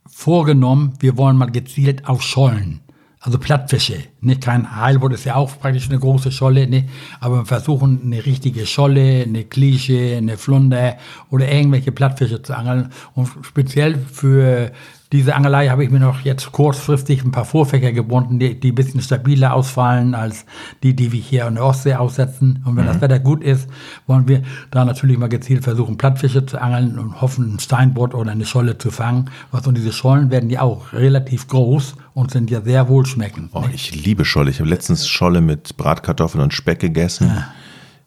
[0.06, 2.80] vorgenommen, wir wollen mal gezielt auf Schollen.
[3.20, 4.04] Also Plattfische.
[4.20, 6.84] Nicht kein Heilbutt ist ja auch praktisch eine große Scholle, ne?
[7.18, 10.98] aber wir versuchen eine richtige Scholle, eine Klische, eine Flunder
[11.30, 12.90] oder irgendwelche Plattfische zu angeln.
[13.14, 14.70] Und speziell für
[15.10, 18.74] diese Angelei habe ich mir noch jetzt kurzfristig ein paar Vorfächer gebunden, die, die ein
[18.74, 20.44] bisschen stabiler ausfallen als
[20.82, 22.62] die, die wir hier in der Ostsee aussetzen.
[22.66, 22.88] Und wenn mhm.
[22.88, 23.70] das Wetter gut ist,
[24.06, 28.32] wollen wir da natürlich mal gezielt versuchen, Plattfische zu angeln und hoffen, ein Steinbutt oder
[28.32, 29.30] eine Scholle zu fangen.
[29.50, 33.50] Was und diese Schollen werden ja auch relativ groß und sind ja sehr wohlschmeckend.
[33.54, 34.50] Oh, ich liebe Scholle.
[34.50, 37.28] Ich habe letztens Scholle mit Bratkartoffeln und Speck gegessen.
[37.28, 37.48] Ja.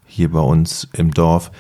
[0.06, 1.52] Hier bei uns im Dorf.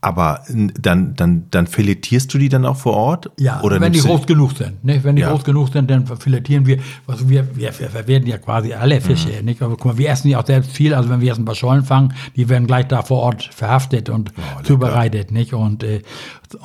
[0.00, 3.32] Aber dann, dann, dann filetierst du die dann auch vor Ort?
[3.36, 4.84] Ja, Oder wenn die groß genug sind.
[4.84, 5.02] Ne?
[5.02, 5.30] Wenn die ja.
[5.32, 6.78] groß genug sind, dann filetieren wir.
[7.08, 9.30] Also wir, wir, wir verwerten ja quasi alle Fische.
[9.40, 9.44] Mhm.
[9.44, 9.60] Nicht?
[9.60, 10.94] Aber guck mal, wir essen ja auch selbst viel.
[10.94, 14.08] Also wenn wir jetzt ein paar Schollen fangen, die werden gleich da vor Ort verhaftet
[14.08, 15.32] und oh, zubereitet.
[15.32, 15.52] Nicht?
[15.52, 16.02] Und, äh,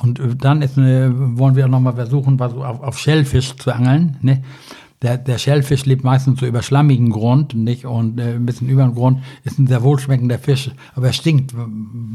[0.00, 4.16] und dann ist eine, wollen wir auch nochmal versuchen, was auf, auf Schellfisch zu angeln.
[4.22, 4.44] Ne?
[5.02, 7.84] Der, der Schellfisch lebt meistens so über schlammigen Grund, nicht?
[7.84, 11.54] Und äh, ein bisschen über dem Grund ist ein sehr wohlschmeckender Fisch, aber er stinkt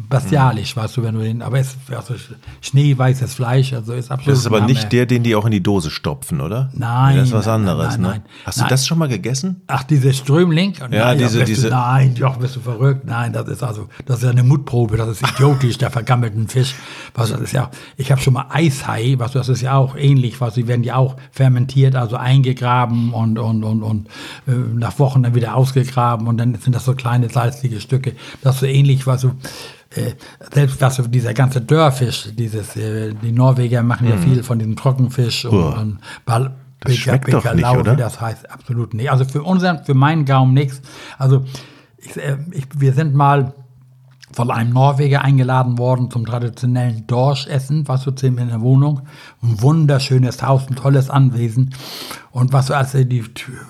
[0.10, 0.82] bestialisch, mhm.
[0.82, 2.16] weißt du, wenn du den, aber es ist also
[2.62, 4.32] schneeweißes Fleisch, also ist absolut.
[4.32, 6.72] Das ist aber nicht der, den die auch in die Dose stopfen, oder?
[6.74, 7.18] Nein.
[7.18, 8.24] das ist was anderes, nein, nein, ne?
[8.46, 8.68] Hast nein.
[8.68, 9.62] du das schon mal gegessen?
[9.68, 10.74] Ach, diese Strömling?
[10.80, 11.70] Ja, nein, diese, diese.
[11.70, 13.06] Du, nein, doch, bist du verrückt?
[13.06, 16.74] Nein, das ist also, das ist eine Mutprobe, das ist idiotisch, der vergammelten Fisch.
[17.14, 20.42] Was, das ist ja, ich habe schon mal Eishai, was, das ist ja auch ähnlich,
[20.42, 24.08] was, sie werden ja auch fermentiert, also eingegraben ausgegraben und, und, und, und
[24.48, 28.14] äh, nach Wochen dann wieder ausgegraben und dann sind das so kleine salzige Stücke.
[28.42, 29.32] Das ist so ähnlich, was so
[29.96, 30.14] äh,
[30.54, 34.20] selbst was so dieser ganze Dörrfisch, dieses, äh, die Norweger machen ja mm.
[34.20, 35.80] viel von diesem Trockenfisch und, oh.
[35.80, 36.52] und Ball,
[36.82, 37.96] das schmeckt Becker, doch nicht, Lau, oder?
[37.96, 39.12] das heißt absolut nicht.
[39.12, 40.82] Also für unseren, für meinen Gaumen nichts.
[41.18, 41.44] Also
[41.98, 43.54] ich, äh, ich, wir sind mal
[44.32, 49.02] von einem Norweger eingeladen worden zum traditionellen Dorschessen, was so in der Wohnung.
[49.42, 51.74] Ein wunderschönes Haus, ein tolles Anwesen.
[52.32, 53.24] Und was so, als er die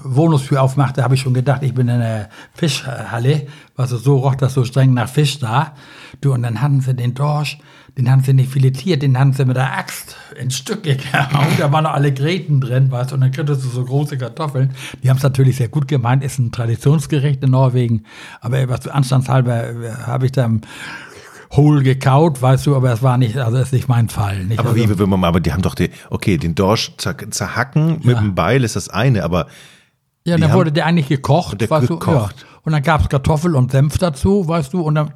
[0.03, 3.47] Wohnungstür aufmachte, habe ich schon gedacht, ich bin in der Fischhalle.
[3.75, 5.73] Was so roch das so streng nach Fisch da.
[6.21, 7.57] Du, und dann hatten sie den Dorsch
[7.97, 11.47] den haben sie nicht filetiert, den haben sie mit der Axt in Stücke gehauen.
[11.57, 14.71] Da waren noch alle Gräten drin, weißt du, und dann kriegst du so große Kartoffeln.
[15.03, 18.03] Die haben es natürlich sehr gut gemeint, ist ein Traditionsgericht in Norwegen.
[18.41, 20.49] Aber was anstandshalber äh, habe ich da
[21.51, 24.45] hohl gekaut, weißt du, aber es war nicht, also ist nicht mein Fall.
[24.45, 24.59] Nicht?
[24.59, 28.15] Aber also, wie, wenn man, aber die haben doch die, okay, den Dorsch zerhacken mit
[28.15, 28.21] ja.
[28.21, 29.47] dem Beil ist das eine, aber
[30.25, 32.07] ja, dann wurde der eigentlich gekocht, weißt gekocht.
[32.07, 32.49] du, ja.
[32.63, 35.13] Und dann gab es Kartoffel und Senf dazu, weißt du, und dann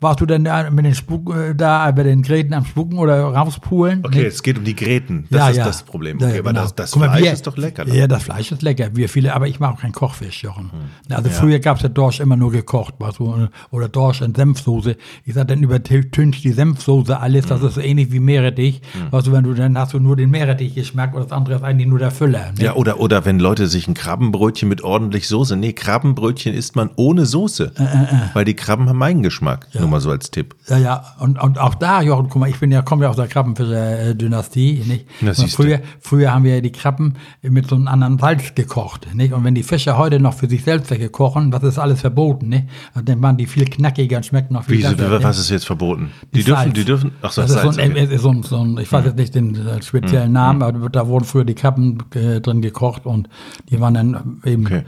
[0.00, 4.00] warst du denn mit den Spuk äh, da bei den Gräten am Spucken oder rauspulen?
[4.04, 4.26] Okay, nee.
[4.26, 5.26] es geht um die Gräten.
[5.30, 5.64] Das ja, ist ja.
[5.64, 6.16] das Problem.
[6.16, 6.62] Okay, ja, aber genau.
[6.62, 7.86] das, das mal, Fleisch wir, ist doch lecker.
[7.88, 8.94] Ja, das Fleisch ist lecker.
[8.94, 10.70] Wir viele, aber ich mag auch keinen Kochfisch, Jochen.
[10.72, 11.16] Hm.
[11.16, 14.96] Also früher gab es ja Dorsch immer nur gekocht, weißt du, oder Dorsch in Senfsoße.
[15.24, 17.46] Ich sag, dann übertüncht die Senfsoße alles.
[17.46, 17.68] Das hm.
[17.68, 18.80] ist so ähnlich wie Meerrettich.
[18.92, 19.12] Hm.
[19.12, 21.88] Weißt du, wenn du dann hast du nur den Meerrettich-Geschmack und das andere ist eigentlich
[21.88, 22.52] nur der Füller.
[22.52, 22.64] Ne?
[22.64, 25.56] Ja, oder, oder wenn Leute sich ein Krabbenbrötchen mit ordentlich Soße.
[25.56, 27.72] Nee, Krabbenbrötchen isst man ohne Soße.
[27.76, 28.18] Äh, äh, äh.
[28.34, 29.68] Weil die Krabben haben meinen Geschmack.
[29.74, 30.54] Nur mal so als Tipp.
[30.68, 33.16] Ja, ja, und, und auch da, Jochen, guck mal, ich bin ja, komme ja aus
[33.16, 35.52] der Krabbenfischer-Dynastie, nicht?
[35.52, 39.32] früher, früher haben wir ja die Krabben mit so einem anderen Salz gekocht, nicht?
[39.32, 42.64] Und wenn die Fischer heute noch für sich selbst kochen, was ist alles verboten, nicht?
[43.04, 45.22] Dann waren die viel knackiger und schmecken noch viel Wie, besser.
[45.22, 46.10] Was ist jetzt verboten?
[46.32, 46.74] Die, dürfen, Salz.
[46.74, 48.16] die dürfen, ach so, das ist Salz, so, ein, okay.
[48.16, 50.34] so, ein, so ein, ich weiß jetzt nicht den äh, speziellen mhm.
[50.34, 53.28] Namen, aber da wurden früher die Krabben äh, drin gekocht und
[53.68, 54.84] die waren dann eben okay.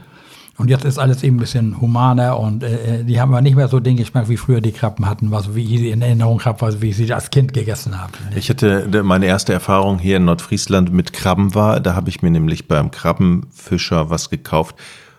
[0.57, 3.55] Und jetzt ist alles eben ein bisschen humaner und äh, äh, die haben aber nicht
[3.55, 6.45] mehr so den Geschmack, wie früher die Krabben hatten, was wie ich sie in Erinnerung
[6.45, 8.13] habe, also wie ich sie als Kind gegessen habe.
[8.35, 12.29] Ich hatte meine erste Erfahrung hier in Nordfriesland mit Krabben war, da habe ich mir
[12.29, 14.75] nämlich beim Krabbenfischer was gekauft.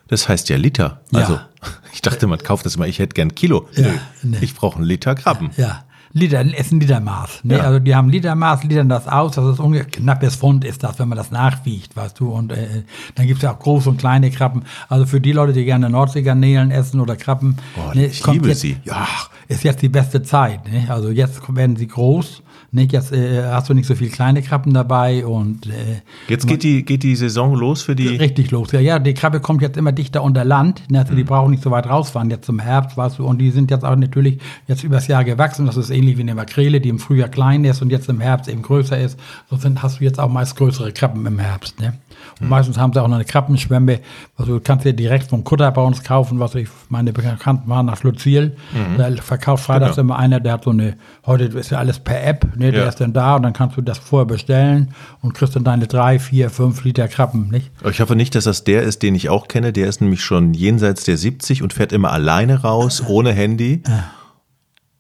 [0.07, 1.01] Das heißt ja Liter.
[1.13, 1.49] Also ja.
[1.93, 3.69] ich dachte, man kauft das immer, ich hätte gern Kilo.
[3.73, 3.87] Ja,
[4.23, 4.37] nee.
[4.41, 5.51] Ich brauche einen Liter Krabben.
[5.57, 5.85] Ja.
[6.17, 7.41] Liter, ist ein Litermaß.
[7.43, 7.59] Ne?
[7.59, 7.65] Ja.
[7.65, 11.09] Also die haben Litermaß, litern das aus, das ist ungefähr knappes Pfund ist das, wenn
[11.09, 12.31] man das nachwiegt, weißt du.
[12.31, 12.85] Und äh,
[13.17, 14.63] dann gibt es ja auch große und kleine Krabben.
[14.89, 18.61] Also für die Leute, die gerne Nordseegarnelen essen oder Krabben, oh, ne, ich liebe jetzt,
[18.61, 18.77] sie.
[18.85, 19.09] Ja,
[19.49, 20.71] ist jetzt die beste Zeit.
[20.71, 20.87] Ne?
[20.89, 24.75] Also jetzt werden sie groß nicht, jetzt äh, hast du nicht so viel kleine Krabben
[24.75, 28.73] dabei und äh, jetzt geht die geht die Saison los für die richtig los.
[28.73, 30.83] Ja, ja, die Krabbe kommt jetzt immer dichter unter Land.
[30.91, 30.99] Ne?
[30.99, 31.19] Also mhm.
[31.19, 33.27] die brauchen nicht so weit rausfahren jetzt zum Herbst, weißt du.
[33.27, 35.67] Und die sind jetzt auch natürlich jetzt übers Jahr gewachsen.
[35.67, 38.49] Das ist ähnlich wie eine Makrele, die im Frühjahr klein ist und jetzt im Herbst
[38.49, 39.19] eben größer ist.
[39.51, 41.81] So sind, hast du jetzt auch meist größere Krabben im Herbst.
[41.81, 41.95] Ne?
[42.41, 44.01] Und meistens haben sie auch noch eine Krabbenschwemme.
[44.37, 47.87] Also du kannst dir direkt vom Kutter bei uns kaufen, was ich meine Bekannten waren
[47.87, 48.57] nach Luziel.
[48.73, 48.99] Mhm.
[48.99, 50.13] Da verkauft freitags genau.
[50.13, 52.89] immer einer, der hat so eine, heute ist ja alles per App, ne, der ja.
[52.89, 56.19] ist dann da und dann kannst du das vorher bestellen und kriegst dann deine drei,
[56.19, 57.71] vier, fünf Liter Krabben, nicht?
[57.89, 59.73] Ich hoffe nicht, dass das der ist, den ich auch kenne.
[59.73, 63.83] Der ist nämlich schon jenseits der 70 und fährt immer alleine raus, ohne Handy.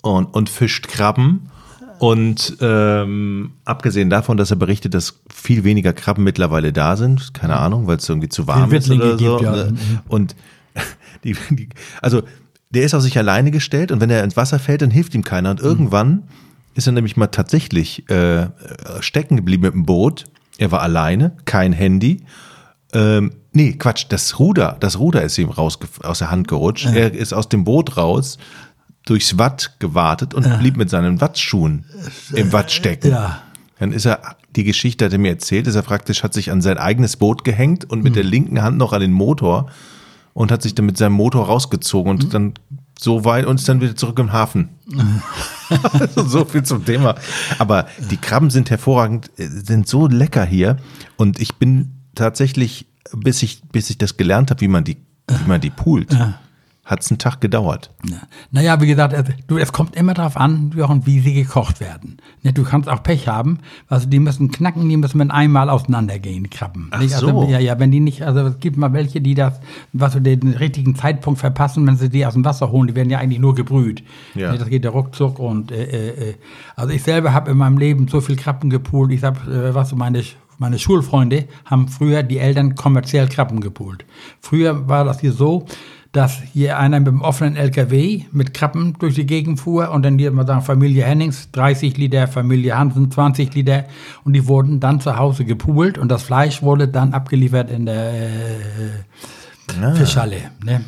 [0.04, 1.48] Und, und fischt Krabben
[1.98, 7.56] und ähm, abgesehen davon, dass er berichtet, dass viel weniger Krabben mittlerweile da sind, keine
[7.56, 9.36] Ahnung, weil es irgendwie zu warm ist oder so.
[9.36, 9.52] Gibt, ja.
[9.52, 9.72] Ne?
[9.72, 10.00] Mhm.
[10.08, 10.36] Und
[11.24, 11.68] die, die,
[12.02, 12.22] also
[12.70, 15.22] der ist auf sich alleine gestellt und wenn er ins Wasser fällt, dann hilft ihm
[15.22, 15.50] keiner.
[15.50, 16.24] Und irgendwann
[16.74, 18.48] ist er nämlich mal tatsächlich äh,
[19.00, 20.24] stecken geblieben mit dem Boot.
[20.58, 22.24] Er war alleine, kein Handy.
[22.92, 26.86] Ähm, nee, Quatsch, das Ruder, das Ruder ist ihm raus aus der Hand gerutscht.
[26.86, 28.38] Er ist aus dem Boot raus,
[29.04, 31.84] durchs Watt gewartet und blieb mit seinen Wattschuhen
[32.32, 33.10] im Watt stecken.
[33.10, 33.42] Ja.
[33.78, 36.62] Dann ist er, die Geschichte hat er mir erzählt, ist er praktisch, hat sich an
[36.62, 39.70] sein eigenes Boot gehängt und mit der linken Hand noch an den Motor
[40.32, 42.54] und hat sich dann mit seinem Motor rausgezogen und dann
[42.98, 44.70] so weit und ist dann wieder zurück im Hafen.
[45.92, 47.16] also so viel zum Thema.
[47.58, 50.76] Aber die Krabben sind hervorragend, äh, sind so lecker hier
[51.16, 54.96] und ich bin tatsächlich, bis ich, bis ich das gelernt habe, wie man die,
[55.28, 56.16] wie man die poolt,
[56.84, 57.90] hat es einen Tag gedauert.
[58.08, 58.18] Ja.
[58.50, 62.18] Naja, wie gesagt, also, du, es kommt immer darauf an, Jochen, wie sie gekocht werden.
[62.42, 66.50] Ne, du kannst auch Pech haben, also die müssen knacken, die müssen mit einmal auseinandergehen,
[66.50, 66.88] Krabben.
[66.90, 67.00] Ach?
[67.00, 67.48] Also, so.
[67.48, 69.60] ja, ja, wenn die nicht, also es gibt mal welche, die das,
[69.94, 73.10] was du den richtigen Zeitpunkt verpassen, wenn sie die aus dem Wasser holen, die werden
[73.10, 74.02] ja eigentlich nur gebrüht.
[74.34, 74.54] Ja.
[74.54, 76.34] Das geht ja ruckzuck und äh, äh, äh.
[76.76, 79.88] also ich selber habe in meinem Leben so viel Krabben gepoolt, ich habe, äh, was
[79.88, 80.22] so meine
[80.58, 84.04] meine Schulfreunde haben früher die Eltern kommerziell Krabben gepoolt.
[84.40, 85.66] Früher war das hier so,
[86.14, 90.16] dass hier einer mit dem offenen LKW mit Krabben durch die Gegend fuhr und dann
[90.16, 93.84] hier mal sagen Familie Hennings 30 Liter, Familie Hansen 20 Liter
[94.22, 98.12] und die wurden dann zu Hause gepoolt und das Fleisch wurde dann abgeliefert in der
[98.12, 100.36] äh, Fischhalle.
[100.64, 100.84] Ne?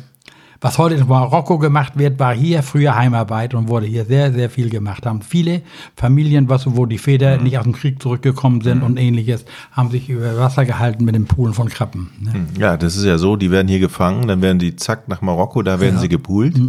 [0.59, 4.49] Was heute in Marokko gemacht wird, war hier früher Heimarbeit und wurde hier sehr, sehr
[4.49, 5.05] viel gemacht.
[5.05, 5.61] Haben viele
[5.95, 10.09] Familien, was, wo die Väter nicht aus dem Krieg zurückgekommen sind und ähnliches, haben sich
[10.09, 12.09] über Wasser gehalten mit dem Poolen von Krabben.
[12.19, 12.47] Ne?
[12.59, 15.61] Ja, das ist ja so, die werden hier gefangen, dann werden die zack nach Marokko,
[15.61, 16.59] da werden sie gepoolt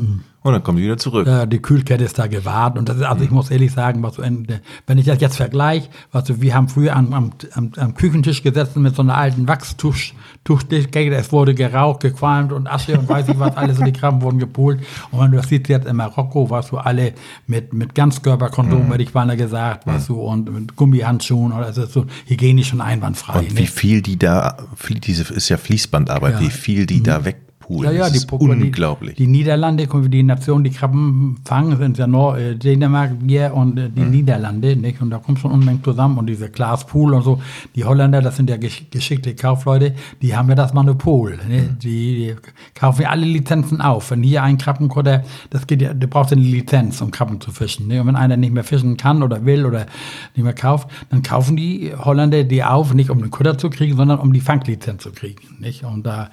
[0.42, 1.27] und dann kommen die wieder zurück.
[1.27, 2.79] Ja, die Kühlkette ist da gewahrt.
[2.79, 5.88] Und das ist, also ich muss ehrlich sagen, was so wenn ich das jetzt vergleiche,
[6.12, 7.33] was wir haben früher am, am,
[7.77, 9.96] am, Küchentisch gesessen mit so einer alten Wachstuch,
[10.44, 14.22] Tuchdecke, es wurde geraucht, gequalmt und Asche und weiß ich was, alles und die Krabben
[14.22, 14.81] wurden gepult.
[15.11, 17.12] Und wenn du das siehst jetzt in Marokko, was du alle
[17.46, 18.92] mit, mit Ganzkörperkondom, Mhm.
[18.92, 23.40] hätte ich beinahe gesagt, was du, und mit Gummihandschuhen oder ist so hygienisch und einwandfrei.
[23.40, 23.59] Und ne?
[23.59, 26.40] wie viel die da, viel- diese ist ja Fließbandarbeit, Ja.
[26.40, 26.44] Mhm.
[26.46, 27.24] wie viel die da
[27.68, 29.14] wegpoolen, Ja, ja, das die ist Poco- unglaublich.
[29.16, 33.78] Die, die Niederlande, die Nation, die Krabben fangen, sind ja nur äh, Dänemark, wir und
[33.78, 34.11] äh, die Mhm.
[34.11, 35.00] Niederlande, nicht?
[35.02, 37.40] Und da kommt schon Unmengen zusammen und diese Glaspool und so.
[37.74, 41.38] Die Holländer, das sind ja gesch geschickte Kaufleute, die haben ja das Monopol.
[41.48, 41.62] Ne?
[41.62, 41.78] Mhm.
[41.81, 42.37] Die, die
[42.74, 44.11] kaufen ja alle Lizenzen auf.
[44.11, 47.88] Wenn hier ein Krabbenkutter, das geht ja, du brauchst eine Lizenz, um Krabben zu fischen.
[47.88, 48.00] Ne?
[48.00, 49.87] Und wenn einer nicht mehr fischen kann oder will oder
[50.35, 53.96] nicht mehr kauft, dann kaufen die Holländer die auf, nicht um den Kutter zu kriegen,
[53.96, 55.57] sondern um die Fanglizenz zu kriegen.
[55.59, 55.85] Nicht?
[55.85, 56.31] Und da,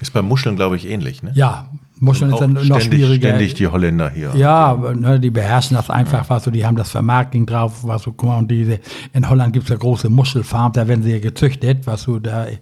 [0.00, 1.32] ist bei Muscheln, glaube ich, ähnlich, ne?
[1.34, 1.68] ja,
[2.00, 3.28] Muscheln ist dann noch ständig, schwieriger.
[3.28, 4.32] ständig die Holländer hier.
[4.34, 8.12] Ja, ne, die beherrschen das einfach, was so, die haben das Vermarkting drauf, was so,
[8.12, 8.80] guck mal, und diese,
[9.12, 12.58] in Holland gibt's ja große Muschelfarmen, da werden sie ja gezüchtet, was so da, äh,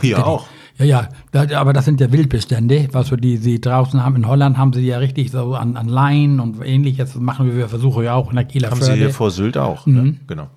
[0.00, 0.46] Hier auch.
[0.78, 4.16] ja, ja, da, aber das sind ja Wildbestände, was so die sie draußen haben.
[4.16, 7.68] In Holland haben sie ja richtig so an, an Leinen und ähnliches, das machen wir
[7.68, 10.16] Versuche ja auch in der Kieler Haben sie hier vor Sylt auch, ne?
[10.26, 10.48] Genau.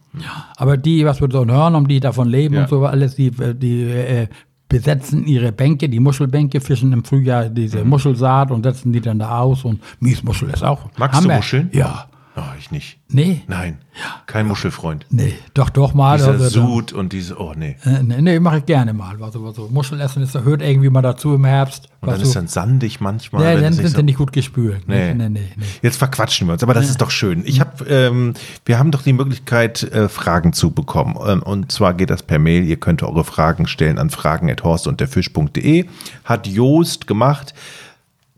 [0.55, 2.61] Aber die, was wir so hören, um die davon leben Ja.
[2.61, 4.27] und so alles, die, die äh,
[4.69, 7.89] besetzen ihre Bänke, die Muschelbänke, fischen im Frühjahr diese Mhm.
[7.89, 10.89] Muschelsaat und setzen die dann da aus und Miesmuschel ist auch.
[10.97, 11.37] Magst du Hammer.
[11.37, 11.69] Muscheln?
[11.73, 12.07] Ja.
[12.39, 12.99] Oh, ich nicht.
[13.09, 13.79] Nee, Nein.
[14.27, 15.07] Kein Muschelfreund.
[15.09, 16.17] nee, doch, doch mal.
[16.17, 17.77] Dieser also, Sud und diese, oh nee.
[17.83, 19.15] äh, nee, nee mache ich gerne mal.
[19.23, 21.89] Also, also Muscheln essen ist, hört irgendwie mal dazu im Herbst.
[21.99, 23.55] Und dann was ist so- dann sandig manchmal.
[23.55, 24.87] Nee, dann sind so- nicht gut gespült.
[24.87, 25.15] Nee.
[25.15, 25.47] nee, nee.
[25.55, 25.65] nee.
[25.81, 27.41] Jetzt verquatschen wir uns, aber das ist doch schön.
[27.43, 31.17] Ich habe, ähm, wir haben doch die Möglichkeit, äh, Fragen zu bekommen.
[31.25, 32.65] Ähm, und zwar geht das per Mail.
[32.65, 35.85] Ihr könnt eure Fragen stellen an fragen.horst und der Fisch.de.
[36.23, 37.55] Hat Joost gemacht.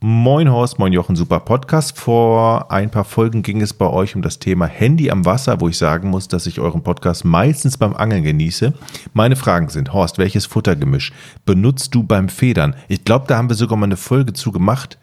[0.02, 1.98] Moin Horst, moin Jochen, super Podcast.
[1.98, 5.68] Vor ein paar Folgen ging es bei euch um das Thema Handy am Wasser, wo
[5.68, 8.74] ich sagen muss, dass ich euren Podcast meistens beim Angeln genieße.
[9.12, 11.12] Meine Fragen sind, Horst, welches Futtergemisch
[11.46, 12.78] benutzt du beim Federn?
[12.88, 14.98] Ich glaube, da haben wir sogar mal eine Folge zu gemacht.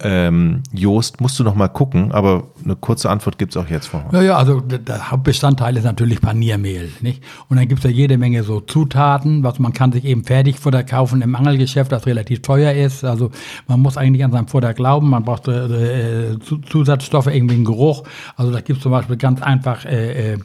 [0.00, 3.86] Ähm, Joost, musst du noch mal gucken, aber eine kurze Antwort gibt es auch jetzt
[3.86, 4.14] von Horst.
[4.14, 6.90] Ja, ja, also der- Hauptbestandteil ist natürlich Paniermehl.
[7.00, 7.22] Nicht?
[7.48, 11.22] Und dann gibt's ja jede Menge so Zutaten, was man kann sich eben Fertigfutter kaufen
[11.22, 13.04] im Angelgeschäft, das relativ teuer ist.
[13.04, 13.30] Also
[13.66, 17.64] man muss eigentlich an seinem Futter glauben, man braucht äh, äh, Zu- Zusatzstoffe, irgendwie einen
[17.64, 18.04] Geruch.
[18.36, 20.38] Also da gibt's zum Beispiel ganz einfach äh, äh,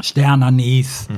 [0.00, 1.08] Sternanis,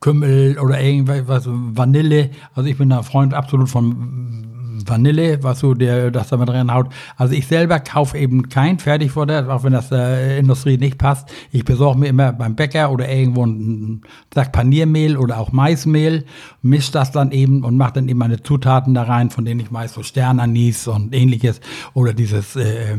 [0.00, 2.30] Kümmel oder irgendwas, Vanille.
[2.54, 4.53] Also ich bin da Freund absolut von
[4.86, 6.88] Vanille, was so der, das da mit reinhaut.
[7.16, 11.28] Also ich selber kaufe eben kein Fertigfutter, auch wenn das der Industrie nicht passt.
[11.50, 16.24] Ich besorge mir immer beim Bäcker oder irgendwo einen Sack Paniermehl oder auch Maismehl,
[16.62, 19.70] mische das dann eben und mache dann eben meine Zutaten da rein, von denen ich
[19.70, 21.60] meist so Sternanis und ähnliches
[21.94, 22.96] oder dieses äh,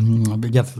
[0.51, 0.79] jetzt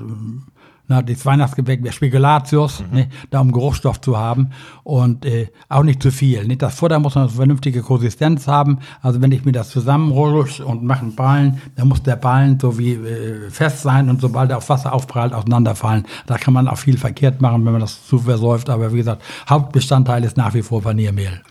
[0.88, 2.98] na, das Weihnachtsgebäck, der Spekulatius, Mhm.
[2.98, 4.52] ne, da um Geruchsstoff zu haben
[4.84, 6.46] und äh, auch nicht zu viel.
[6.46, 6.62] Nicht?
[6.62, 8.80] Das Futter muss eine vernünftige Konsistenz haben.
[9.02, 12.78] Also wenn ich mir das zusammenrolle und mache einen Ballen, dann muss der Ballen so
[12.78, 16.06] wie äh, fest sein und sobald er auf Wasser aufprallt, auseinanderfallen.
[16.28, 18.70] Da kann man auch viel verkehrt machen, wenn man das zu versäuft.
[18.70, 21.42] Aber wie gesagt, Hauptbestandteil ist nach wie vor Paniermehl.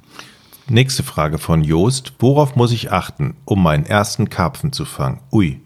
[0.69, 2.15] Nächste Frage von Joost.
[2.21, 5.21] Worauf muss ich achten, um meinen ersten Karpfen zu fangen?
[5.31, 5.61] Ui.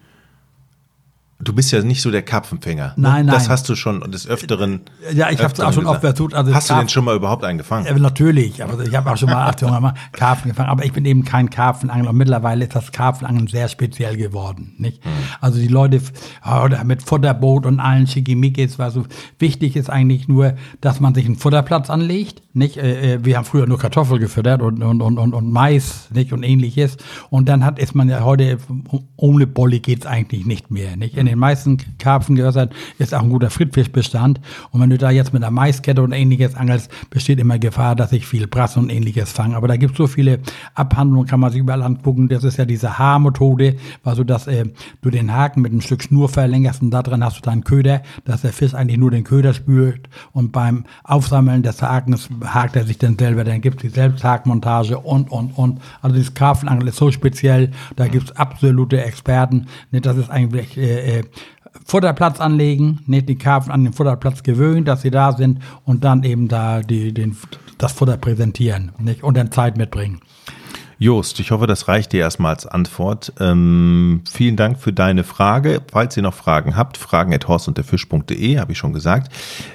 [1.48, 2.88] Du bist ja nicht so der Karpfenfänger.
[2.88, 2.92] ne?
[2.96, 3.48] Nein, Das nein.
[3.52, 4.82] hast du schon des Öfteren.
[5.14, 7.16] Ja, ich hab's öfteren auch schon oft versucht, also hast du Karpfen- denn schon mal
[7.16, 7.86] überhaupt einen gefangen?
[7.86, 10.92] Ja, natürlich, aber ich habe auch schon mal acht Jahre mal Karpfen gefangen, aber ich
[10.92, 12.10] bin eben kein Karpfenangler.
[12.10, 14.74] Und mittlerweile ist das Karpfenangeln sehr speziell geworden.
[14.76, 15.00] Nicht?
[15.40, 16.02] Also die Leute
[16.44, 19.06] oh, mit Futterboot und allen Schickimickis, was so
[19.38, 22.42] wichtig ist eigentlich nur, dass man sich einen Futterplatz anlegt.
[22.52, 22.76] Nicht?
[22.76, 26.34] Äh, äh, wir haben früher nur Kartoffel gefüttert und, und, und, und, und Mais nicht?
[26.34, 26.98] und ähnliches.
[27.30, 28.58] Und dann hat, ist man ja heute,
[29.16, 30.96] ohne Bolle geht's eigentlich nicht mehr.
[30.96, 31.16] Nicht?
[31.16, 34.40] In den meisten Karpfengewässern ist auch ein guter Friedfischbestand.
[34.70, 38.12] Und wenn du da jetzt mit einer Maiskette und ähnliches angelst, besteht immer Gefahr, dass
[38.12, 39.56] ich viel Brass und ähnliches fange.
[39.56, 40.40] Aber da gibt es so viele
[40.74, 42.28] Abhandlungen, kann man sich überall angucken.
[42.28, 44.66] Das ist ja diese Haarmethode, also dass äh,
[45.02, 48.02] du den Haken mit einem Stück Schnur verlängerst und da drin hast du deinen Köder,
[48.24, 52.84] dass der Fisch eigentlich nur den Köder spült und beim Aufsammeln des Hakens hakt er
[52.84, 55.80] sich dann selber, dann gibt es die Selbsthakmontage und, und, und.
[56.02, 59.66] Also dieses Karpfenangeln ist so speziell, da gibt es absolute Experten.
[59.90, 61.24] Das ist eigentlich äh, äh,
[61.84, 66.22] Futterplatz anlegen, nicht die Karpfen an den Futterplatz gewöhnen, dass sie da sind und dann
[66.24, 67.36] eben da die, den,
[67.78, 69.22] das Futter präsentieren nicht?
[69.22, 70.20] und dann Zeit mitbringen.
[71.00, 73.32] Jost, ich hoffe, das reicht dir erstmal als Antwort.
[73.38, 75.80] Ähm, vielen Dank für deine Frage.
[75.92, 79.32] Falls ihr noch Fragen habt, fragen at horstundderfisch.de, habe ich schon gesagt.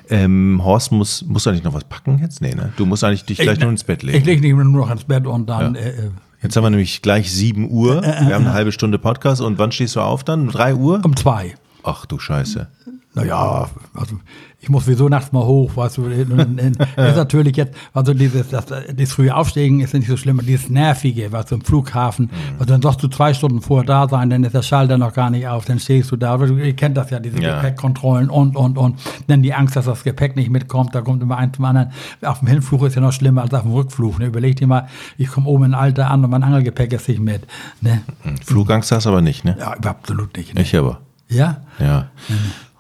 [0.10, 2.42] Ähm, Horst, muss, musst du eigentlich noch was packen jetzt?
[2.42, 2.74] Nee, ne?
[2.76, 4.18] Du musst eigentlich dich gleich nur ins Bett legen.
[4.18, 5.76] Ich lege nicht nur noch ins Bett und dann.
[5.76, 6.12] Äh, äh,
[6.44, 8.02] Jetzt haben wir nämlich gleich 7 Uhr.
[8.04, 10.50] Wir haben eine halbe Stunde Podcast und wann stehst du auf dann?
[10.50, 11.02] 3 Uhr?
[11.04, 11.56] um zwei.
[11.84, 12.68] Ach du Scheiße.
[13.14, 14.20] Naja, also
[14.64, 16.04] ich muss sowieso nachts mal hoch, weißt du.
[16.04, 20.70] Und, ist natürlich jetzt, also dieses, das, das frühe Aufstehen ist nicht so schlimm, dieses
[20.70, 24.42] Nervige, was du im Flughafen, also dann sollst du zwei Stunden vorher da sein, dann
[24.46, 26.42] ist der Schalter noch gar nicht auf, dann stehst du da.
[26.42, 27.58] Ihr kennt das ja, diese Ja.
[27.58, 29.00] Gepäckkontrollen und, und, und.
[29.28, 31.92] Dann die Angst, dass das Gepäck nicht mitkommt, da kommt immer eins zum anderen.
[32.22, 34.18] Auf dem Hinflug ist ja noch schlimmer als auf dem Rückflug.
[34.20, 34.28] Ne?
[34.28, 37.46] Überleg dir mal, ich komme oben in Alter an und mein Angelgepäck ist nicht mit.
[37.82, 38.02] Ne?
[38.46, 39.58] Flugangst hast du aber nicht, ne?
[39.60, 40.56] Ja, absolut nicht.
[40.56, 40.62] Ne?
[40.62, 41.02] Ich aber.
[41.28, 41.64] Ja?
[41.80, 42.08] Ja.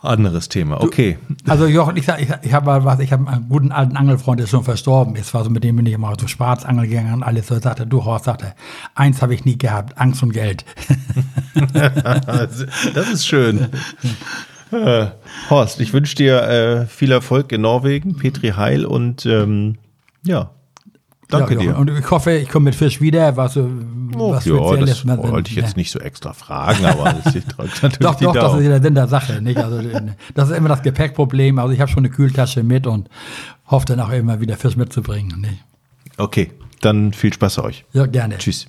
[0.03, 0.81] Anderes Thema.
[0.81, 1.17] Okay.
[1.47, 4.47] Also Jochen, ich, ich, ich habe mal was, ich habe einen guten alten Angelfreund, der
[4.47, 7.47] schon verstorben ist, war so mit dem bin ich immer so Schwarzangel gegangen und alles.
[7.47, 8.53] So sagte, du Horst, sagte,
[8.95, 10.65] eins habe ich nie gehabt, Angst und Geld.
[12.93, 13.69] Das ist schön.
[14.71, 15.07] Äh,
[15.49, 19.77] Horst, ich wünsche dir äh, viel Erfolg in Norwegen, Petri Heil und ähm,
[20.25, 20.49] ja,
[21.33, 21.77] danke ja, dir.
[21.77, 23.57] Und ich hoffe, ich komme mit Fisch wieder, was,
[24.15, 25.03] Oh, was ja, Spezielles.
[25.05, 25.81] das wollte ich jetzt ne?
[25.81, 28.95] nicht so extra fragen, aber ich drücke natürlich Doch, die doch, das ist der Sinn
[28.95, 29.41] der Sache.
[29.41, 29.57] Nicht?
[29.57, 29.81] Also,
[30.35, 31.59] das ist immer das Gepäckproblem.
[31.59, 33.09] Also ich habe schon eine Kühltasche mit und
[33.67, 35.41] hoffe dann auch immer wieder Fisch mitzubringen.
[35.41, 35.63] Nicht?
[36.17, 37.85] Okay, dann viel Spaß euch.
[37.93, 38.37] Ja, gerne.
[38.37, 38.67] Tschüss.